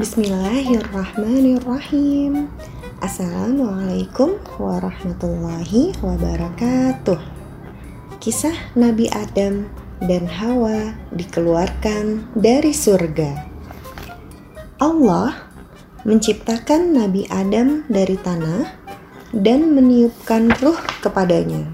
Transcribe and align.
Bismillahirrahmanirrahim. 0.00 2.48
Assalamualaikum 3.04 4.40
warahmatullahi 4.56 5.92
wabarakatuh. 6.00 7.20
Kisah 8.16 8.72
Nabi 8.72 9.12
Adam 9.12 9.68
dan 10.00 10.24
Hawa 10.24 10.96
dikeluarkan 11.12 12.32
dari 12.32 12.72
surga. 12.72 13.44
Allah 14.80 15.52
menciptakan 16.08 16.96
Nabi 16.96 17.28
Adam 17.28 17.84
dari 17.92 18.16
tanah 18.16 18.72
dan 19.36 19.76
meniupkan 19.76 20.48
ruh 20.64 20.80
kepadanya. 21.04 21.68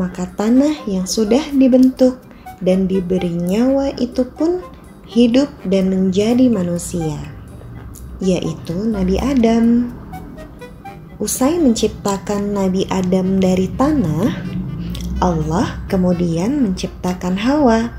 Maka 0.00 0.32
tanah 0.32 0.88
yang 0.88 1.04
sudah 1.04 1.44
dibentuk 1.52 2.24
dan 2.64 2.88
diberi 2.88 3.36
nyawa 3.36 3.92
itu 4.00 4.24
pun 4.32 4.64
hidup 5.08 5.52
dan 5.68 5.92
menjadi 5.92 6.48
manusia, 6.48 7.16
yaitu 8.20 8.74
Nabi 8.88 9.20
Adam. 9.20 9.92
Usai 11.22 11.62
menciptakan 11.62 12.52
Nabi 12.52 12.84
Adam 12.90 13.38
dari 13.38 13.70
tanah, 13.78 14.34
Allah 15.22 15.80
kemudian 15.86 16.64
menciptakan 16.64 17.38
Hawa. 17.38 17.92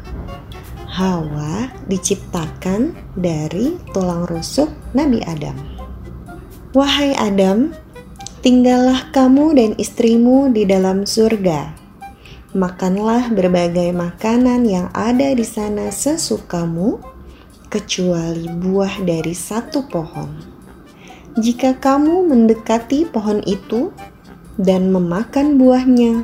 Hawa 0.95 1.71
diciptakan 1.91 2.95
dari 3.19 3.75
tulang 3.91 4.27
rusuk 4.27 4.71
Nabi 4.95 5.19
Adam. 5.27 5.55
Wahai 6.75 7.15
Adam, 7.15 7.71
tinggallah 8.43 9.11
kamu 9.15 9.55
dan 9.55 9.71
istrimu 9.79 10.51
di 10.51 10.67
dalam 10.67 11.07
surga. 11.07 11.84
Makanlah 12.55 13.35
berbagai 13.35 13.91
makanan 13.91 14.63
yang 14.63 14.87
ada 14.95 15.35
di 15.35 15.43
sana 15.43 15.91
sesukamu, 15.91 17.03
kecuali 17.67 18.47
buah 18.47 19.03
dari 19.03 19.35
satu 19.35 19.83
pohon. 19.91 20.31
Jika 21.35 21.75
kamu 21.75 22.31
mendekati 22.31 23.11
pohon 23.11 23.43
itu 23.43 23.91
dan 24.55 24.87
memakan 24.87 25.59
buahnya, 25.59 26.23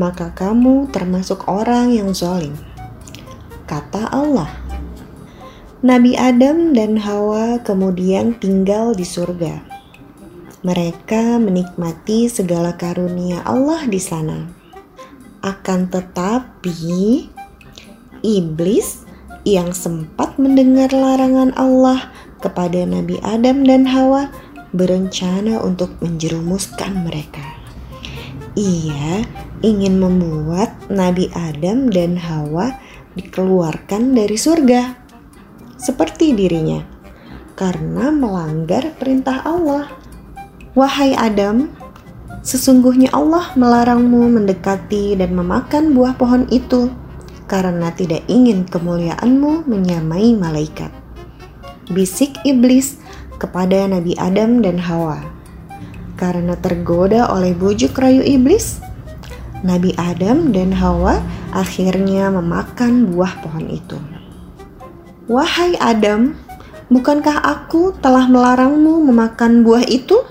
maka 0.00 0.32
kamu 0.32 0.88
termasuk 0.88 1.44
orang 1.44 1.92
yang 1.92 2.16
zolim. 2.16 2.56
Kata 3.68 4.08
Allah. 4.08 4.48
Nabi 5.84 6.16
Adam 6.16 6.72
dan 6.72 6.96
Hawa 6.96 7.60
kemudian 7.60 8.32
tinggal 8.40 8.96
di 8.96 9.04
surga 9.04 9.70
mereka 10.60 11.40
menikmati 11.40 12.28
segala 12.28 12.76
karunia 12.76 13.40
Allah 13.48 13.88
di 13.88 13.96
sana. 13.96 14.59
Akan 15.40 15.88
tetapi, 15.88 17.28
iblis 18.20 19.08
yang 19.48 19.72
sempat 19.72 20.36
mendengar 20.36 20.92
larangan 20.92 21.56
Allah 21.56 22.12
kepada 22.44 22.84
Nabi 22.84 23.16
Adam 23.24 23.64
dan 23.64 23.88
Hawa 23.88 24.28
berencana 24.76 25.64
untuk 25.64 25.96
menjerumuskan 26.04 27.08
mereka. 27.08 27.42
Ia 28.52 29.24
ingin 29.64 29.96
membuat 29.96 30.76
Nabi 30.92 31.32
Adam 31.32 31.88
dan 31.88 32.20
Hawa 32.20 32.76
dikeluarkan 33.16 34.12
dari 34.12 34.36
surga, 34.36 34.94
seperti 35.80 36.36
dirinya, 36.36 36.84
karena 37.56 38.12
melanggar 38.12 38.92
perintah 39.00 39.40
Allah. 39.48 39.88
Wahai 40.76 41.16
Adam, 41.16 41.72
sesungguhnya 42.40 43.12
Allah 43.12 43.52
melarangmu 43.56 44.32
mendekati 44.40 45.16
dan 45.16 45.36
memakan 45.36 45.92
buah 45.92 46.16
pohon 46.16 46.48
itu 46.48 46.88
karena 47.50 47.90
tidak 47.92 48.22
ingin 48.30 48.62
kemuliaanmu 48.64 49.66
menyamai 49.66 50.38
malaikat. 50.38 50.94
Bisik 51.90 52.38
iblis 52.46 53.02
kepada 53.42 53.90
Nabi 53.90 54.14
Adam 54.14 54.62
dan 54.62 54.78
Hawa. 54.78 55.18
Karena 56.14 56.54
tergoda 56.54 57.32
oleh 57.32 57.56
bujuk 57.56 57.96
rayu 57.96 58.22
iblis, 58.22 58.78
Nabi 59.66 59.96
Adam 59.98 60.54
dan 60.54 60.70
Hawa 60.70 61.18
akhirnya 61.50 62.30
memakan 62.30 63.10
buah 63.10 63.40
pohon 63.42 63.66
itu. 63.66 63.98
Wahai 65.26 65.74
Adam, 65.82 66.38
bukankah 66.92 67.40
aku 67.42 67.96
telah 67.98 68.30
melarangmu 68.30 69.02
memakan 69.10 69.66
buah 69.66 69.82
itu? 69.90 70.22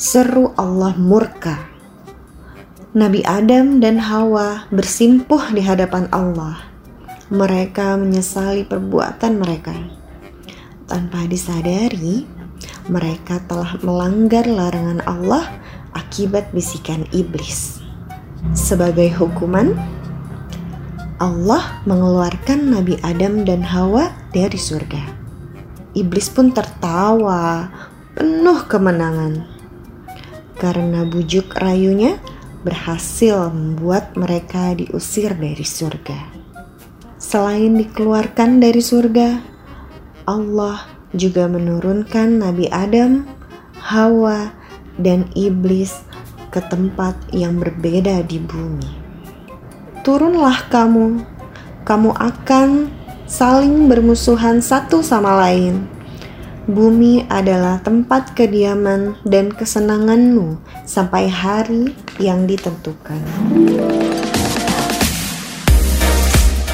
Seru 0.00 0.56
Allah 0.56 0.96
murka. 0.96 1.68
Nabi 2.96 3.20
Adam 3.20 3.84
dan 3.84 4.00
Hawa 4.00 4.64
bersimpuh 4.72 5.52
di 5.52 5.60
hadapan 5.60 6.08
Allah. 6.08 6.56
Mereka 7.28 8.00
menyesali 8.00 8.64
perbuatan 8.64 9.36
mereka. 9.36 9.76
Tanpa 10.88 11.28
disadari, 11.28 12.24
mereka 12.88 13.44
telah 13.44 13.76
melanggar 13.84 14.48
larangan 14.48 15.04
Allah 15.04 15.44
akibat 15.92 16.48
bisikan 16.56 17.04
iblis. 17.12 17.84
Sebagai 18.56 19.12
hukuman, 19.20 19.76
Allah 21.20 21.84
mengeluarkan 21.84 22.72
Nabi 22.72 22.96
Adam 23.04 23.44
dan 23.44 23.60
Hawa 23.60 24.16
dari 24.32 24.56
surga. 24.56 25.12
Iblis 25.92 26.32
pun 26.32 26.56
tertawa, 26.56 27.68
penuh 28.16 28.64
kemenangan 28.64 29.59
karena 30.60 31.08
bujuk 31.08 31.56
rayunya 31.56 32.20
berhasil 32.60 33.48
membuat 33.48 34.12
mereka 34.20 34.76
diusir 34.76 35.32
dari 35.32 35.64
surga. 35.64 36.36
Selain 37.16 37.72
dikeluarkan 37.80 38.60
dari 38.60 38.84
surga, 38.84 39.40
Allah 40.28 40.84
juga 41.16 41.48
menurunkan 41.48 42.44
Nabi 42.44 42.68
Adam, 42.68 43.24
Hawa, 43.80 44.52
dan 45.00 45.24
iblis 45.32 46.04
ke 46.52 46.60
tempat 46.68 47.16
yang 47.32 47.56
berbeda 47.56 48.20
di 48.28 48.36
bumi. 48.36 48.92
Turunlah 50.04 50.68
kamu, 50.68 51.24
kamu 51.88 52.10
akan 52.12 52.92
saling 53.24 53.88
bermusuhan 53.88 54.60
satu 54.60 55.00
sama 55.00 55.40
lain 55.48 55.99
Bumi 56.70 57.26
adalah 57.26 57.82
tempat 57.82 58.38
kediaman 58.38 59.18
dan 59.26 59.50
kesenanganmu 59.50 60.54
sampai 60.86 61.26
hari 61.26 61.90
yang 62.22 62.46
ditentukan. 62.46 63.18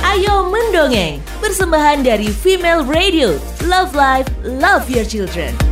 Ayo 0.04 0.52
mendongeng, 0.52 1.24
persembahan 1.40 2.04
dari 2.04 2.28
Female 2.28 2.84
Radio. 2.84 3.40
Love 3.64 3.96
Life, 3.96 4.28
Love 4.44 4.84
Your 4.92 5.08
Children. 5.08 5.65